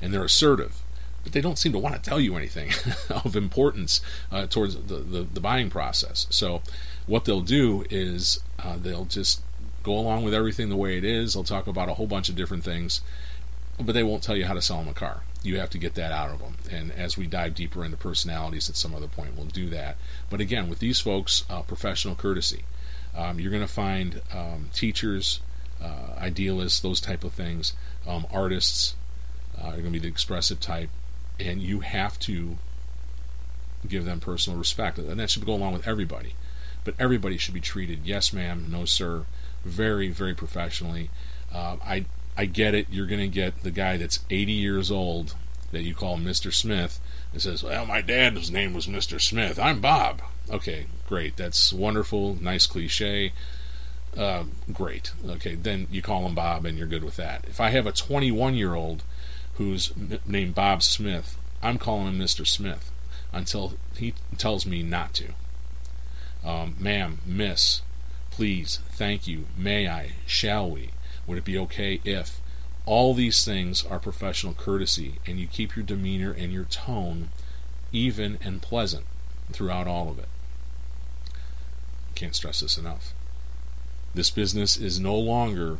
[0.00, 0.82] and they're assertive,
[1.22, 2.70] but they don't seem to want to tell you anything
[3.10, 6.26] of importance uh, towards the, the, the, buying process.
[6.30, 6.62] So,
[7.06, 9.42] what they'll do is uh, they'll just
[9.82, 11.34] go along with everything the way it is.
[11.34, 13.00] They'll talk about a whole bunch of different things,
[13.80, 15.22] but they won't tell you how to sell them a car.
[15.42, 16.56] You have to get that out of them.
[16.70, 19.96] And as we dive deeper into personalities at some other point, we'll do that.
[20.30, 22.64] But again, with these folks, uh, professional courtesy.
[23.16, 25.40] Um, you're going to find um, teachers,
[25.82, 27.72] uh, idealists, those type of things.
[28.06, 28.94] Um, artists
[29.60, 30.90] uh, are going to be the expressive type,
[31.40, 32.58] and you have to
[33.86, 36.34] give them personal respect, and that should go along with everybody.
[36.84, 39.24] But everybody should be treated, yes, ma'am, no, sir,
[39.64, 41.10] very, very professionally.
[41.52, 42.06] Uh, I
[42.38, 42.86] I get it.
[42.88, 45.34] You're going to get the guy that's 80 years old
[45.72, 46.54] that you call Mr.
[46.54, 47.00] Smith
[47.32, 49.20] and says, Well, my dad's name was Mr.
[49.20, 49.58] Smith.
[49.58, 50.22] I'm Bob.
[50.48, 51.36] Okay, great.
[51.36, 52.36] That's wonderful.
[52.40, 53.32] Nice cliche.
[54.16, 55.10] Uh, great.
[55.28, 57.44] Okay, then you call him Bob and you're good with that.
[57.48, 59.02] If I have a 21 year old
[59.54, 59.92] who's
[60.24, 62.46] named Bob Smith, I'm calling him Mr.
[62.46, 62.92] Smith
[63.32, 65.26] until he tells me not to.
[66.44, 67.82] Um, ma'am, miss,
[68.30, 70.90] please, thank you, may I, shall we,
[71.28, 72.40] would it be okay if?
[72.86, 77.28] All these things are professional courtesy, and you keep your demeanor and your tone
[77.92, 79.04] even and pleasant
[79.52, 80.28] throughout all of it.
[82.14, 83.12] Can't stress this enough.
[84.14, 85.78] This business is no longer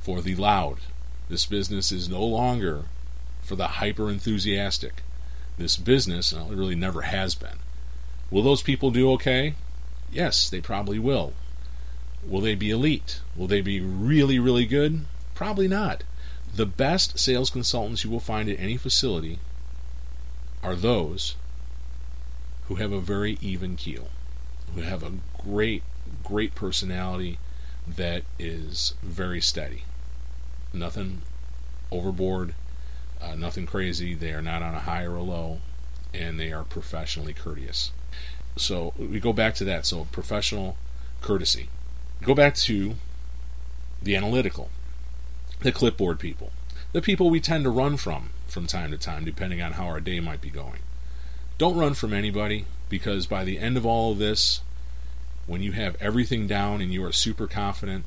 [0.00, 0.78] for the loud.
[1.28, 2.86] This business is no longer
[3.42, 5.02] for the hyper enthusiastic.
[5.58, 7.58] This business, well, it really never has been.
[8.30, 9.54] Will those people do okay?
[10.10, 11.34] Yes, they probably will.
[12.26, 13.20] Will they be elite?
[13.36, 15.04] Will they be really, really good?
[15.34, 16.04] Probably not.
[16.54, 19.38] The best sales consultants you will find at any facility
[20.62, 21.34] are those
[22.68, 24.08] who have a very even keel,
[24.74, 25.82] who have a great,
[26.22, 27.38] great personality
[27.86, 29.84] that is very steady.
[30.72, 31.22] Nothing
[31.90, 32.54] overboard,
[33.20, 34.14] uh, nothing crazy.
[34.14, 35.58] They are not on a high or a low,
[36.14, 37.92] and they are professionally courteous.
[38.56, 39.86] So we go back to that.
[39.86, 40.76] So professional
[41.20, 41.68] courtesy.
[42.22, 42.94] Go back to
[44.00, 44.70] the analytical,
[45.60, 46.52] the clipboard people,
[46.92, 49.98] the people we tend to run from from time to time, depending on how our
[49.98, 50.78] day might be going.
[51.58, 54.60] Don't run from anybody because by the end of all of this,
[55.48, 58.04] when you have everything down and you are super confident,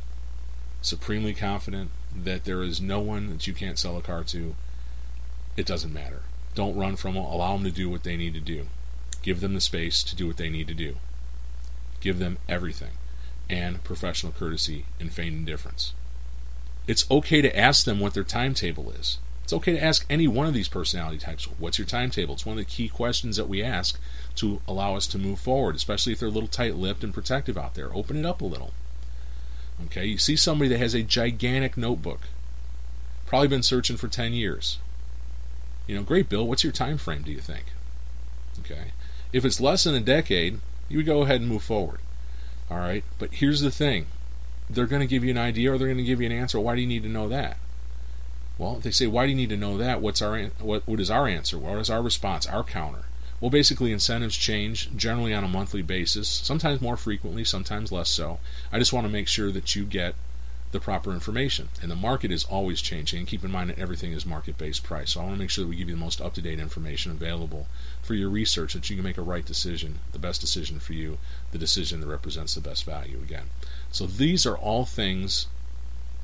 [0.82, 4.56] supremely confident that there is no one that you can't sell a car to,
[5.58, 6.22] it doesn't matter.
[6.54, 7.26] Don't run from them.
[7.26, 8.68] Allow them to do what they need to do.
[9.22, 10.96] Give them the space to do what they need to do.
[12.00, 12.92] Give them everything
[13.50, 15.94] and professional courtesy and feigned indifference.
[16.88, 19.18] It's okay to ask them what their timetable is.
[19.44, 22.34] It's okay to ask any one of these personality types, what's your timetable?
[22.34, 24.00] It's one of the key questions that we ask
[24.36, 27.58] to allow us to move forward, especially if they're a little tight lipped and protective
[27.58, 27.94] out there.
[27.94, 28.74] Open it up a little.
[29.86, 32.22] Okay, you see somebody that has a gigantic notebook,
[33.26, 34.80] probably been searching for 10 years.
[35.86, 37.66] You know, great, Bill, what's your time frame, do you think?
[38.60, 38.92] Okay.
[39.32, 42.00] If it's less than a decade, you would go ahead and move forward.
[42.70, 44.08] All right, but here's the thing
[44.70, 46.60] they're going to give you an idea or they're going to give you an answer.
[46.60, 47.58] Why do you need to know that?
[48.58, 50.88] Well, if they say, "Why do you need to know that?" What's our what?
[50.88, 51.58] What is our answer?
[51.58, 52.48] What is our response?
[52.48, 53.06] Our counter?
[53.42, 56.30] Well, basically, incentives change generally on a monthly basis.
[56.30, 58.40] Sometimes more frequently, sometimes less so.
[58.72, 60.16] I just want to make sure that you get
[60.72, 61.70] the proper information.
[61.82, 63.20] And the market is always changing.
[63.20, 65.12] And keep in mind that everything is market-based price.
[65.12, 67.68] So I want to make sure that we give you the most up-to-date information available
[68.02, 70.94] for your research, so that you can make a right decision, the best decision for
[70.94, 71.18] you,
[71.52, 73.20] the decision that represents the best value.
[73.24, 73.46] Again,
[73.92, 75.48] so these are all things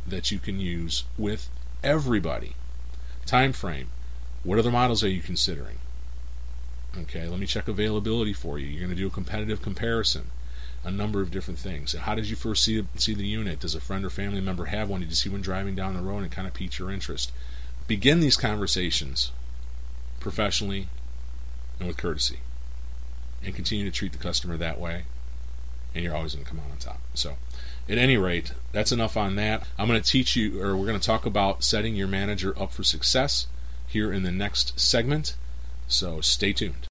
[0.05, 1.49] that you can use with
[1.83, 2.55] everybody.
[3.25, 3.89] Time frame.
[4.43, 5.77] What other models are you considering?
[6.97, 8.67] Okay, let me check availability for you.
[8.67, 10.31] You're going to do a competitive comparison,
[10.83, 11.93] a number of different things.
[11.93, 13.59] How did you first see see the unit?
[13.59, 15.01] Does a friend or family member have one?
[15.01, 17.31] Did you see one driving down the road and kind of piqued your interest?
[17.87, 19.31] Begin these conversations
[20.19, 20.87] professionally
[21.79, 22.39] and with courtesy,
[23.43, 25.03] and continue to treat the customer that way,
[25.93, 27.01] and you're always going to come out on top.
[27.13, 27.37] So,
[27.89, 29.63] at any rate, that's enough on that.
[29.77, 32.71] I'm going to teach you, or we're going to talk about setting your manager up
[32.71, 33.47] for success
[33.87, 35.35] here in the next segment.
[35.87, 36.90] So stay tuned.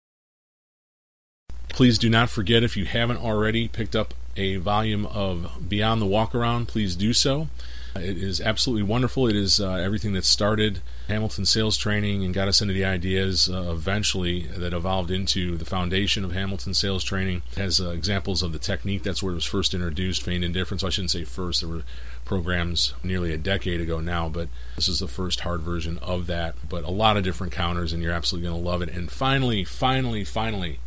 [1.81, 6.07] Please do not forget if you haven't already picked up a volume of Beyond the
[6.07, 7.49] Walkaround, please do so.
[7.97, 9.27] It is absolutely wonderful.
[9.27, 13.49] It is uh, everything that started Hamilton sales training and got us into the ideas
[13.49, 17.40] uh, eventually that evolved into the foundation of Hamilton sales training.
[17.53, 19.03] It has uh, examples of the technique.
[19.03, 20.85] That's where it was first introduced, feigned indifference.
[20.85, 21.62] I shouldn't say first.
[21.62, 21.85] There were
[22.27, 26.57] programs nearly a decade ago now, but this is the first hard version of that.
[26.69, 28.90] But a lot of different counters, and you're absolutely going to love it.
[28.90, 30.79] And finally, finally, finally,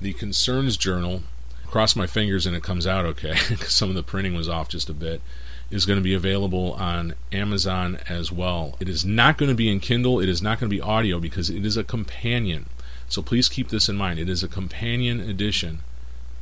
[0.00, 1.22] the Concerns Journal.
[1.66, 4.68] Cross my fingers and it comes out okay because some of the printing was off
[4.68, 5.20] just a bit
[5.70, 8.76] is going to be available on Amazon as well.
[8.80, 11.20] It is not going to be in Kindle, it is not going to be audio
[11.20, 12.66] because it is a companion.
[13.08, 14.18] So please keep this in mind.
[14.18, 15.80] It is a companion edition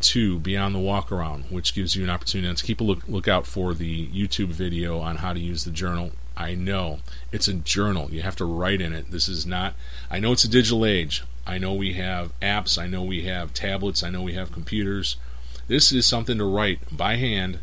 [0.01, 3.47] to Beyond the Walkaround, which gives you an opportunity to keep a look, look out
[3.47, 6.12] for the YouTube video on how to use the journal.
[6.37, 7.01] I know
[7.33, 8.09] it's a journal.
[8.11, 9.11] You have to write in it.
[9.11, 9.75] This is not,
[10.11, 11.25] I know it's a digital age.
[11.49, 12.79] I know we have apps.
[12.79, 14.03] I know we have tablets.
[14.03, 15.17] I know we have computers.
[15.67, 17.61] This is something to write by hand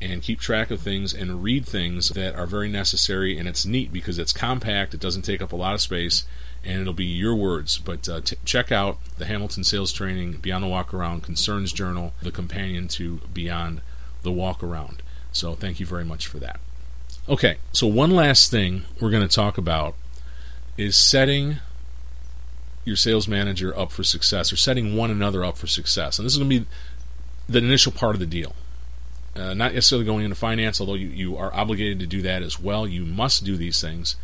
[0.00, 3.36] and keep track of things and read things that are very necessary.
[3.36, 6.24] And it's neat because it's compact, it doesn't take up a lot of space,
[6.64, 7.78] and it'll be your words.
[7.78, 12.14] But uh, t- check out the Hamilton Sales Training Beyond the Walk Around Concerns Journal,
[12.22, 13.82] the companion to Beyond
[14.22, 15.02] the Walk Around.
[15.32, 16.60] So thank you very much for that.
[17.28, 19.94] Okay, so one last thing we're going to talk about
[20.78, 21.58] is setting
[22.88, 26.18] your sales manager up for success or setting one another up for success.
[26.18, 26.66] And this is going to be
[27.48, 28.54] the initial part of the deal.
[29.36, 32.58] Uh, not necessarily going into finance, although you, you are obligated to do that as
[32.58, 32.88] well.
[32.88, 34.16] You must do these things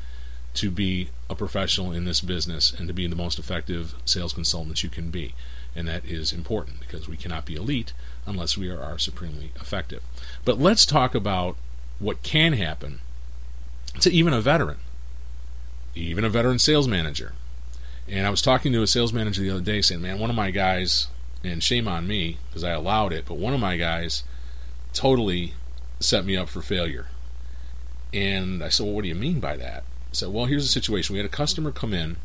[0.54, 4.82] to be a professional in this business and to be the most effective sales consultant
[4.82, 5.34] you can be.
[5.76, 7.92] And that is important because we cannot be elite
[8.26, 10.02] unless we are supremely effective.
[10.44, 11.56] But let's talk about
[11.98, 13.00] what can happen
[14.00, 14.78] to even a veteran,
[15.94, 17.32] even a veteran sales manager.
[18.08, 20.36] And I was talking to a sales manager the other day saying, man, one of
[20.36, 21.08] my guys,
[21.42, 24.24] and shame on me because I allowed it, but one of my guys
[24.92, 25.54] totally
[26.00, 27.06] set me up for failure.
[28.12, 29.82] And I said, well, what do you mean by that?
[29.82, 31.14] I said, well, here's the situation.
[31.14, 32.16] We had a customer come in,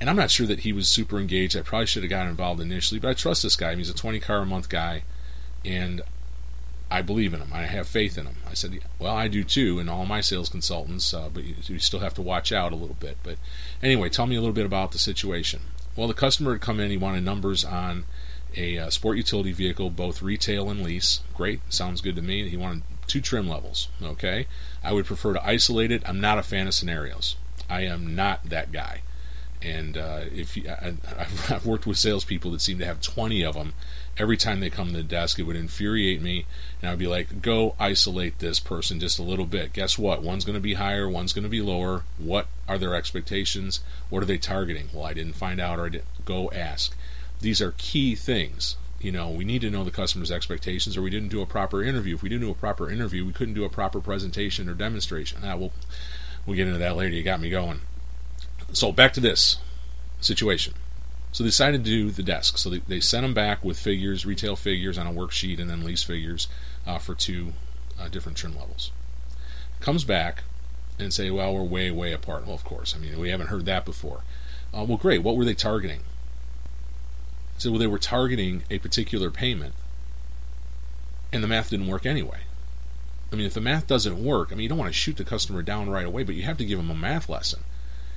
[0.00, 1.56] and I'm not sure that he was super engaged.
[1.56, 3.74] I probably should have gotten involved initially, but I trust this guy.
[3.74, 5.02] He's a 20 car a month guy,
[5.64, 6.02] and
[6.94, 7.50] I believe in them.
[7.52, 8.36] I have faith in them.
[8.48, 11.80] I said, well, I do too, and all my sales consultants, uh, but you, you,
[11.80, 13.16] still have to watch out a little bit.
[13.24, 13.36] But
[13.82, 15.62] anyway, tell me a little bit about the situation.
[15.96, 16.92] Well, the customer had come in.
[16.92, 18.04] He wanted numbers on
[18.56, 21.22] a uh, sport utility vehicle, both retail and lease.
[21.34, 22.48] Great, sounds good to me.
[22.48, 23.88] He wanted two trim levels.
[24.00, 24.46] Okay,
[24.84, 26.08] I would prefer to isolate it.
[26.08, 27.34] I'm not a fan of scenarios.
[27.68, 29.02] I am not that guy.
[29.60, 30.94] And uh, if you, I,
[31.48, 33.72] have worked with salespeople that seem to have 20 of them,
[34.16, 36.46] every time they come to the desk, it would infuriate me,
[36.80, 40.22] and I'd be like, "Go isolate this person just a little bit." Guess what?
[40.22, 42.04] One's going to be higher, one's going to be lower.
[42.18, 43.80] What are their expectations?
[44.10, 44.88] What are they targeting?
[44.92, 46.94] Well, I didn't find out, or I didn't go ask.
[47.40, 48.76] These are key things.
[49.00, 51.82] You know, we need to know the customer's expectations, or we didn't do a proper
[51.82, 52.14] interview.
[52.14, 55.40] If we didn't do a proper interview, we couldn't do a proper presentation or demonstration.
[55.44, 55.72] Ah, we'll
[56.46, 57.14] we'll get into that later.
[57.14, 57.80] You got me going.
[58.72, 59.58] So back to this
[60.20, 60.74] situation.
[61.34, 62.58] So they decided to do the desk.
[62.58, 65.82] So they, they sent them back with figures, retail figures on a worksheet, and then
[65.82, 66.46] lease figures
[66.86, 67.54] uh, for two
[68.00, 68.92] uh, different trim levels.
[69.80, 70.44] Comes back
[70.96, 72.46] and say, well, we're way, way apart.
[72.46, 72.94] Well, of course.
[72.94, 74.22] I mean, we haven't heard that before.
[74.72, 75.24] Uh, well, great.
[75.24, 76.02] What were they targeting?
[77.58, 79.74] So, well, they were targeting a particular payment,
[81.32, 82.42] and the math didn't work anyway.
[83.32, 85.24] I mean, if the math doesn't work, I mean, you don't want to shoot the
[85.24, 87.64] customer down right away, but you have to give them a math lesson.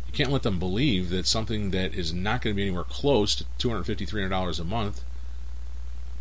[0.07, 3.35] You can't let them believe that something that is not going to be anywhere close
[3.35, 5.03] to $250, $300 a month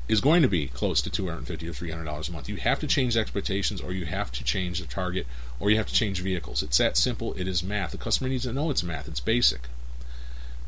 [0.08, 2.48] is going to be close to 250 or $300 a month.
[2.48, 5.26] You have to change expectations, or you have to change the target,
[5.58, 6.62] or you have to change vehicles.
[6.62, 7.34] It's that simple.
[7.34, 7.90] It is math.
[7.90, 9.08] The customer needs to know it's math.
[9.08, 9.62] It's basic.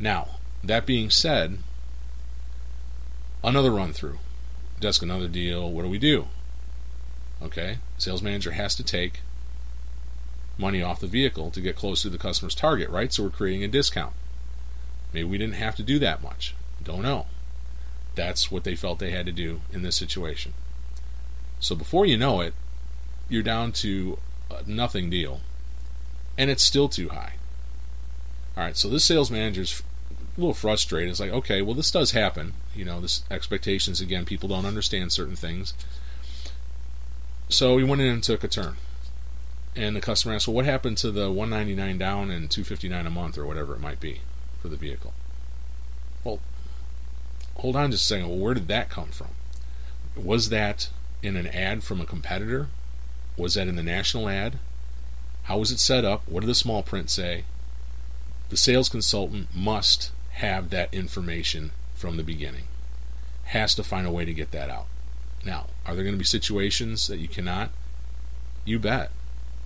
[0.01, 1.59] Now, that being said,
[3.45, 4.19] another run through.
[4.81, 5.71] Desk another deal.
[5.71, 6.27] What do we do?
[7.41, 9.21] Okay, sales manager has to take
[10.59, 13.13] money off the vehicle to get close to the customer's target, right?
[13.13, 14.13] So we're creating a discount.
[15.13, 16.55] Maybe we didn't have to do that much.
[16.83, 17.27] Don't know.
[18.15, 20.53] That's what they felt they had to do in this situation.
[21.61, 22.55] So before you know it,
[23.29, 24.19] you're down to
[24.51, 25.41] a nothing deal,
[26.37, 27.35] and it's still too high.
[28.57, 29.83] All right, so this sales manager's
[30.37, 31.11] a little frustrated.
[31.11, 32.55] It's like, okay, well, this does happen.
[32.75, 34.25] You know, this expectations again.
[34.25, 35.75] People don't understand certain things.
[37.49, 38.77] So he went in and took a turn
[39.79, 43.39] and the customer asks, "Well, what happened to the 199 down and 259 a month,
[43.39, 44.21] or whatever it might be,
[44.61, 45.15] for the vehicle?"
[46.25, 46.41] Well,
[47.55, 48.29] hold on just a second.
[48.29, 49.29] Well, where did that come from?
[50.17, 50.89] Was that
[51.23, 52.69] in an ad from a competitor?
[53.37, 54.59] Was that in the national ad?
[55.45, 56.29] How was it set up?
[56.29, 57.45] What did the small print say?
[58.49, 62.65] The sales consultant must have that information from the beginning.
[63.45, 64.87] Has to find a way to get that out.
[65.45, 67.71] Now, are there going to be situations that you cannot?
[68.65, 69.13] You bet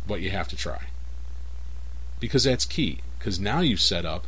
[0.07, 0.87] but you have to try.
[2.21, 3.01] Because that's key.
[3.19, 4.27] Because now you've set up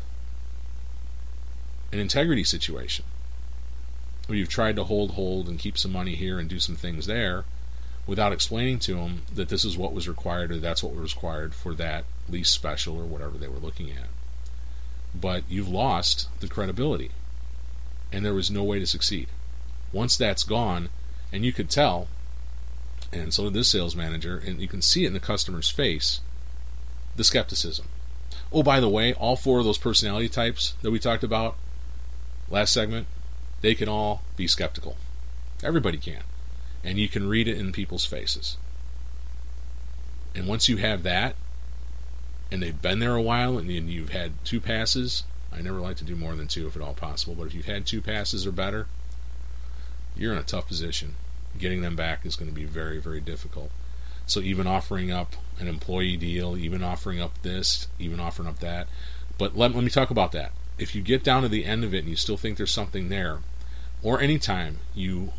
[1.93, 3.05] an integrity situation
[4.27, 7.07] where you've tried to hold hold and keep some money here and do some things
[7.07, 7.45] there
[8.07, 11.55] without explaining to them that this is what was required or that's what was required
[11.55, 14.09] for that lease special or whatever they were looking at.
[15.15, 17.11] But you've lost the credibility
[18.13, 19.29] and there was no way to succeed.
[19.93, 20.89] Once that's gone,
[21.33, 22.09] and you could tell
[23.15, 26.21] and so did this sales manager, and you can see it in the customer's face
[27.17, 27.87] the skepticism.
[28.53, 31.57] Oh, by the way, all four of those personality types that we talked about
[32.51, 33.07] last segment,
[33.61, 34.97] they can all be skeptical.
[35.63, 36.23] Everybody can.
[36.83, 38.57] And you can read it in people's faces.
[40.35, 41.37] And once you have that,
[42.51, 46.05] and they've been there a while, and you've had two passes, I never like to
[46.05, 48.53] do more than two if at all possible, but if you've had two passes or
[48.53, 48.89] better,
[50.17, 51.15] you're in a tough position
[51.59, 53.71] getting them back is going to be very, very difficult.
[54.27, 58.89] So even offering up an employee deal, even offering up this, even offering up that.
[59.39, 60.53] But let, let me talk about that.
[60.79, 63.09] If you get down to the end of it and you still think there's something
[63.09, 63.41] there,
[64.03, 65.33] or anytime you,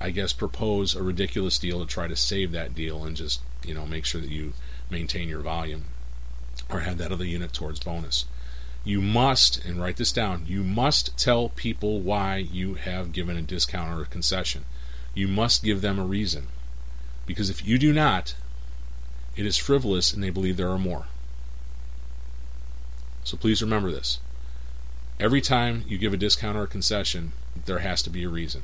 [0.00, 3.74] I guess, propose a ridiculous deal to try to save that deal and just you
[3.74, 4.54] know make sure that you
[4.88, 5.84] maintain your volume
[6.70, 8.24] or have that other unit towards bonus.
[8.84, 13.42] You must, and write this down, you must tell people why you have given a
[13.42, 14.64] discount or a concession.
[15.14, 16.48] You must give them a reason.
[17.26, 18.34] Because if you do not,
[19.36, 21.06] it is frivolous and they believe there are more.
[23.22, 24.18] So please remember this.
[25.18, 27.32] Every time you give a discount or a concession,
[27.66, 28.62] there has to be a reason.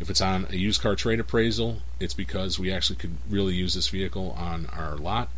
[0.00, 3.74] If it's on a used car trade appraisal, it's because we actually could really use
[3.74, 5.28] this vehicle on our lot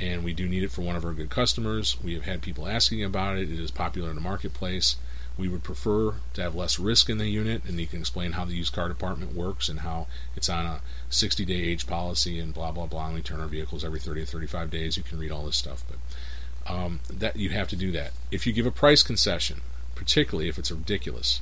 [0.00, 1.96] and we do need it for one of our good customers.
[2.02, 3.50] We have had people asking about it.
[3.50, 4.96] It is popular in the marketplace.
[5.38, 8.44] We would prefer to have less risk in the unit, and you can explain how
[8.44, 12.52] the used car department works and how it's on a 60 day age policy and
[12.52, 13.06] blah, blah, blah.
[13.06, 14.96] And we turn our vehicles every 30 or 35 days.
[14.96, 18.12] You can read all this stuff, but um, that you have to do that.
[18.30, 19.62] If you give a price concession,
[19.94, 21.40] particularly if it's ridiculous,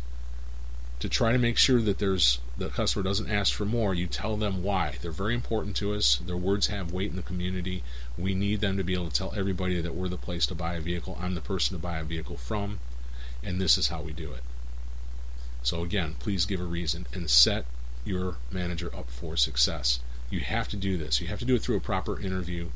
[1.00, 4.36] to try to make sure that there's the customer doesn't ask for more, you tell
[4.36, 4.96] them why.
[5.00, 6.16] They're very important to us.
[6.18, 7.82] Their words have weight in the community.
[8.18, 10.74] We need them to be able to tell everybody that we're the place to buy
[10.74, 11.18] a vehicle.
[11.20, 12.80] I'm the person to buy a vehicle from,
[13.42, 14.42] and this is how we do it.
[15.62, 17.64] So again, please give a reason and set
[18.04, 20.00] your manager up for success.
[20.28, 21.20] You have to do this.
[21.20, 22.68] You have to do it through a proper interview,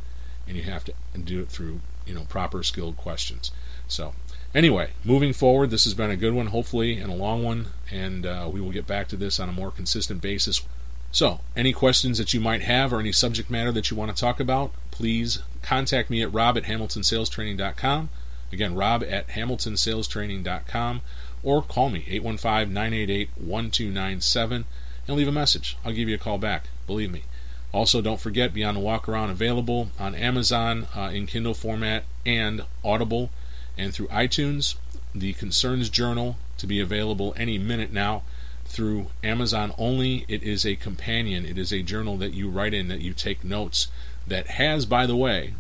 [0.49, 3.51] and you have to do it through you know proper skilled questions.
[3.87, 4.15] So
[4.55, 8.25] Anyway, moving forward, this has been a good one, hopefully, and a long one, and
[8.25, 10.63] uh, we will get back to this on a more consistent basis.
[11.11, 14.21] So, any questions that you might have or any subject matter that you want to
[14.21, 18.11] talk about, please contact me at rob at hamiltonsalestraining.com.
[18.53, 21.01] Again, rob at hamiltonsalestraining.com,
[21.43, 24.65] or call me 815 988 1297
[25.09, 25.77] and leave a message.
[25.85, 27.25] I'll give you a call back, believe me.
[27.73, 32.63] Also, don't forget Beyond the Walk Around available on Amazon uh, in Kindle format and
[32.85, 33.31] Audible
[33.77, 34.77] and through iTunes,
[35.15, 38.23] the Concerns Journal to be available any minute now
[38.65, 40.25] through Amazon only.
[40.29, 43.45] It is a companion, it is a journal that you write in, that you take
[43.45, 43.89] notes,
[44.27, 45.55] that has, by the way,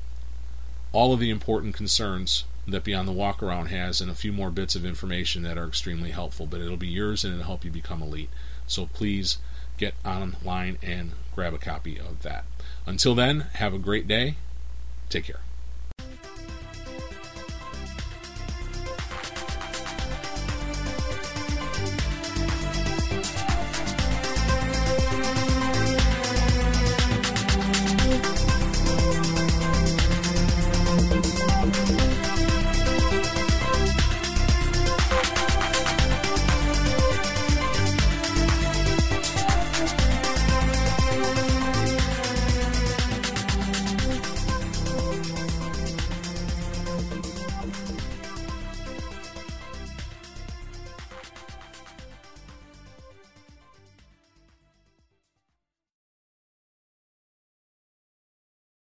[0.92, 4.50] all of the important concerns that Beyond the Walk Around has and a few more
[4.50, 6.46] bits of information that are extremely helpful.
[6.46, 8.30] But it'll be yours and it'll help you become elite.
[8.66, 9.38] So please
[9.76, 12.44] get online and grab a copy of that.
[12.86, 14.36] Until then, have a great day.
[15.10, 15.40] Take care.